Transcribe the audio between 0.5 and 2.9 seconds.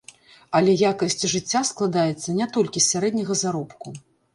Але якасць жыцця складаецца не толькі з